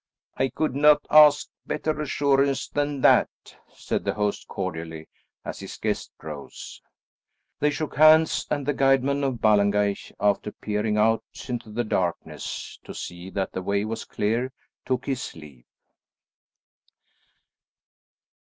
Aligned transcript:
"I 0.35 0.49
could 0.49 0.75
not 0.75 1.05
ask 1.11 1.47
better 1.67 2.01
assurance 2.01 2.67
than 2.67 3.01
that," 3.01 3.29
said 3.71 4.03
the 4.03 4.15
host 4.15 4.47
cordially 4.47 5.07
as 5.45 5.59
his 5.59 5.77
guest 5.77 6.11
rose. 6.23 6.81
They 7.59 7.69
shook 7.69 7.97
hands, 7.97 8.47
and 8.49 8.65
the 8.65 8.73
guidman 8.73 9.23
of 9.23 9.41
Ballengeich, 9.41 10.11
after 10.19 10.53
peering 10.53 10.97
out 10.97 11.23
into 11.47 11.69
the 11.69 11.83
darkness 11.83 12.79
to 12.83 12.95
see 12.95 13.29
that 13.29 13.51
the 13.51 13.61
way 13.61 13.85
was 13.85 14.03
clear, 14.03 14.51
took 14.87 15.05
his 15.05 15.35
leave. 15.35 15.65